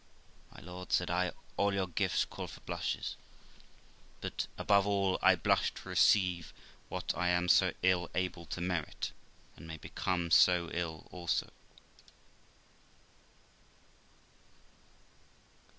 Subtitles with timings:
[0.51, 3.17] 'My lord', said I, 'all your gifts call for blushes,
[4.19, 6.51] but, above all, I blush to receive
[6.89, 9.11] what I am so ill able to merit,
[9.55, 11.51] and may become so ill also.'